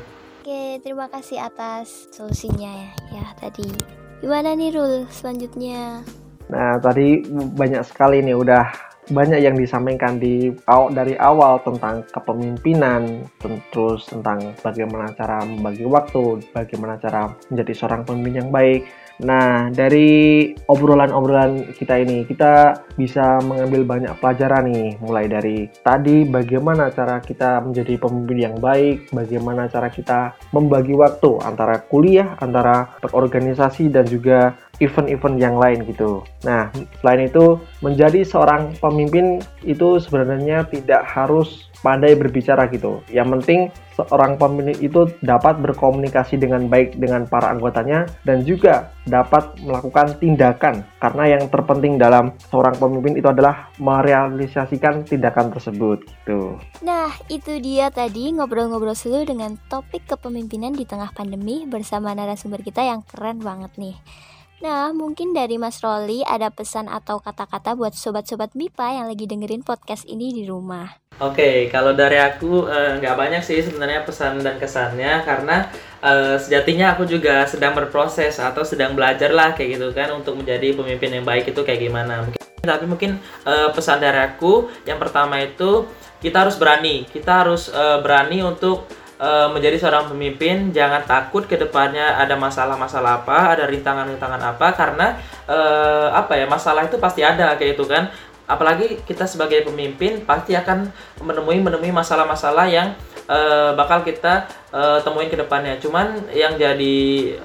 [0.48, 3.68] Oke, terima kasih atas solusinya ya, ya tadi.
[4.24, 6.02] Gimana nih Rul selanjutnya?
[6.48, 8.66] Nah, tadi banyak sekali nih udah
[9.08, 10.52] banyak yang disampaikan di
[10.92, 13.24] dari awal tentang kepemimpinan,
[13.72, 18.84] terus tentang bagaimana cara membagi waktu, bagaimana cara menjadi seorang pemimpin yang baik,
[19.18, 26.94] Nah, dari obrolan-obrolan kita ini, kita bisa mengambil banyak pelajaran nih, mulai dari tadi bagaimana
[26.94, 33.90] cara kita menjadi pemimpin yang baik, bagaimana cara kita membagi waktu antara kuliah, antara berorganisasi,
[33.90, 36.22] dan juga event-event yang lain gitu.
[36.46, 36.70] Nah,
[37.02, 43.00] selain itu, menjadi seorang pemimpin itu sebenarnya tidak harus pandai berbicara gitu.
[43.08, 43.60] Yang penting
[43.96, 50.84] seorang pemimpin itu dapat berkomunikasi dengan baik dengan para anggotanya dan juga dapat melakukan tindakan
[51.00, 56.60] karena yang terpenting dalam seorang pemimpin itu adalah merealisasikan tindakan tersebut gitu.
[56.84, 62.84] Nah, itu dia tadi ngobrol-ngobrol seru dengan topik kepemimpinan di tengah pandemi bersama narasumber kita
[62.84, 63.96] yang keren banget nih.
[64.58, 69.62] Nah, mungkin dari Mas Roli ada pesan atau kata-kata buat sobat-sobat MIPA yang lagi dengerin
[69.62, 70.98] podcast ini di rumah.
[71.22, 75.70] Oke, okay, kalau dari aku eh, nggak uh, banyak sih sebenarnya pesan dan kesannya karena
[76.02, 80.74] uh, sejatinya aku juga sedang berproses atau sedang belajar lah kayak gitu kan untuk menjadi
[80.74, 82.26] pemimpin yang baik itu kayak gimana.
[82.26, 83.12] Mungkin, tapi mungkin
[83.46, 85.86] uh, pesan dari aku yang pertama itu
[86.18, 91.58] kita harus berani, kita harus uh, berani untuk uh, menjadi seorang pemimpin jangan takut ke
[91.58, 95.08] depannya ada masalah-masalah apa, ada rintangan-rintangan apa karena
[95.50, 98.10] uh, apa ya masalah itu pasti ada kayak itu kan.
[98.48, 100.88] Apalagi kita sebagai pemimpin pasti akan
[101.20, 102.96] menemui menemui masalah-masalah yang
[103.28, 105.78] uh, bakal kita uh, temuin ke depannya.
[105.78, 106.98] Cuman yang jadi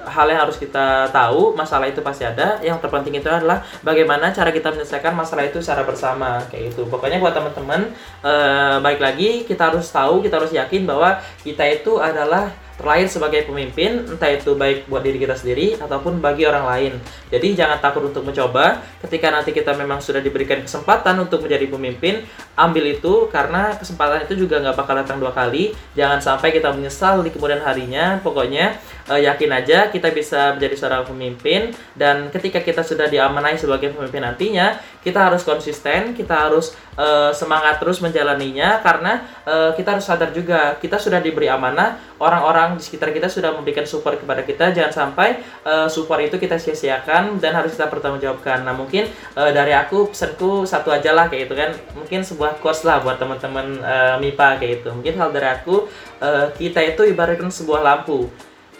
[0.07, 2.57] hal yang harus kita tahu, masalah itu pasti ada.
[2.63, 6.87] Yang terpenting itu adalah bagaimana cara kita menyelesaikan masalah itu secara bersama kayak gitu.
[6.89, 11.99] Pokoknya buat teman-teman uh, baik lagi kita harus tahu, kita harus yakin bahwa kita itu
[11.99, 16.93] adalah terlahir sebagai pemimpin, entah itu baik buat diri kita sendiri ataupun bagi orang lain.
[17.29, 18.81] Jadi jangan takut untuk mencoba.
[19.05, 22.25] Ketika nanti kita memang sudah diberikan kesempatan untuk menjadi pemimpin,
[22.57, 25.73] ambil itu karena kesempatan itu juga nggak bakal datang dua kali.
[25.93, 28.17] Jangan sampai kita menyesal di kemudian harinya.
[28.25, 28.77] Pokoknya
[29.09, 31.71] uh, yakin aja kita bisa menjadi seorang pemimpin.
[31.97, 37.79] Dan ketika kita sudah diamanai sebagai pemimpin nantinya kita harus konsisten kita harus uh, semangat
[37.81, 38.79] terus menjalaninya.
[38.83, 43.51] Karena uh, kita harus sadar juga kita sudah diberi amanah orang-orang di sekitar kita sudah
[43.55, 44.71] memberikan support kepada kita.
[44.71, 48.63] Jangan sampai uh, support itu kita sia-siakan dan harus kita pertanggungjawabkan.
[48.63, 51.71] Nah mungkin uh, dari aku pesanku satu aja lah kayak gitu kan.
[51.97, 54.89] Mungkin sebuah quotes lah buat teman-teman uh, MIPA kayak gitu.
[54.95, 55.87] Mungkin hal dari aku
[56.23, 58.31] uh, kita itu ibaratkan sebuah lampu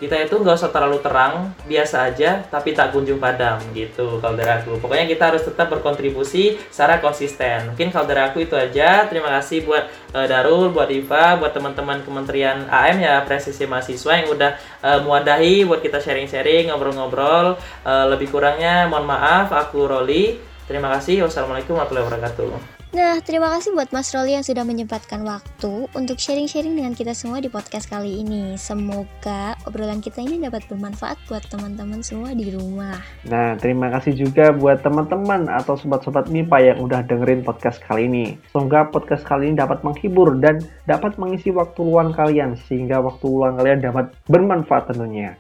[0.04, 4.52] kita itu nggak usah terlalu terang biasa aja tapi tak kunjung padam gitu kalau dari
[4.52, 7.72] aku pokoknya kita harus tetap berkontribusi secara konsisten.
[7.72, 9.08] Mungkin kalau dari aku itu aja.
[9.08, 14.28] Terima kasih buat uh, Darul buat Iva buat teman-teman Kementerian AM ya presisi mahasiswa yang
[14.34, 14.52] udah
[14.84, 17.56] uh, mewadahi buat kita sharing-sharing ngobrol-ngobrol.
[17.88, 20.38] Uh, lebih kurangnya mohon maaf aku Roli.
[20.68, 21.28] Terima kasih.
[21.28, 26.78] Wassalamualaikum warahmatullahi wabarakatuh Nah, terima kasih buat Mas Roli yang sudah menyempatkan waktu untuk sharing-sharing
[26.78, 28.54] dengan kita semua di podcast kali ini.
[28.54, 33.02] Semoga obrolan kita ini dapat bermanfaat buat teman-teman semua di rumah.
[33.26, 38.38] Nah, terima kasih juga buat teman-teman atau sobat-sobat MIPA yang udah dengerin podcast kali ini.
[38.54, 43.58] Semoga podcast kali ini dapat menghibur dan dapat mengisi waktu luang kalian sehingga waktu luang
[43.58, 45.34] kalian dapat bermanfaat tentunya.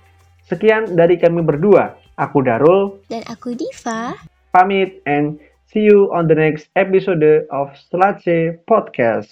[0.49, 2.01] Sekian dari kami berdua.
[2.17, 2.97] Aku Darul.
[3.13, 4.17] Dan aku Diva.
[4.49, 5.37] Pamit and
[5.73, 7.21] See you on the next episode
[7.51, 9.27] of Slace Podcast.